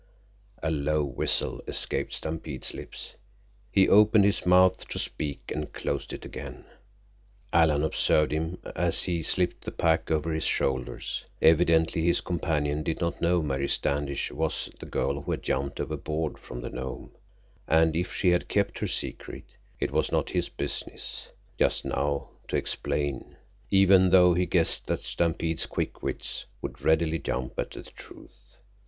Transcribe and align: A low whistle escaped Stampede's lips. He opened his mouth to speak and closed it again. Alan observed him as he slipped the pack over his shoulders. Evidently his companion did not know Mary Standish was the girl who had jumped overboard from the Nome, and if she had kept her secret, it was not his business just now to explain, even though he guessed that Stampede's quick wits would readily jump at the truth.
A 0.63 0.71
low 0.71 1.03
whistle 1.05 1.61
escaped 1.67 2.13
Stampede's 2.13 2.73
lips. 2.73 3.13
He 3.71 3.87
opened 3.87 4.25
his 4.25 4.47
mouth 4.47 4.87
to 4.87 4.97
speak 4.97 5.51
and 5.53 5.71
closed 5.73 6.11
it 6.11 6.25
again. 6.25 6.65
Alan 7.53 7.83
observed 7.83 8.31
him 8.31 8.57
as 8.75 9.03
he 9.03 9.21
slipped 9.21 9.63
the 9.63 9.69
pack 9.71 10.09
over 10.09 10.33
his 10.33 10.43
shoulders. 10.45 11.25
Evidently 11.39 12.01
his 12.03 12.19
companion 12.19 12.81
did 12.81 12.99
not 12.99 13.21
know 13.21 13.43
Mary 13.43 13.67
Standish 13.67 14.31
was 14.31 14.71
the 14.79 14.87
girl 14.87 15.21
who 15.21 15.29
had 15.29 15.43
jumped 15.43 15.79
overboard 15.79 16.39
from 16.39 16.61
the 16.61 16.71
Nome, 16.71 17.11
and 17.67 17.95
if 17.95 18.11
she 18.11 18.31
had 18.31 18.47
kept 18.47 18.79
her 18.79 18.87
secret, 18.87 19.55
it 19.79 19.91
was 19.91 20.11
not 20.11 20.31
his 20.31 20.49
business 20.49 21.29
just 21.59 21.85
now 21.85 22.27
to 22.47 22.57
explain, 22.57 23.35
even 23.69 24.09
though 24.09 24.33
he 24.33 24.47
guessed 24.47 24.87
that 24.87 25.01
Stampede's 25.01 25.67
quick 25.67 26.01
wits 26.01 26.47
would 26.59 26.81
readily 26.81 27.19
jump 27.19 27.59
at 27.59 27.69
the 27.69 27.83
truth. 27.83 28.57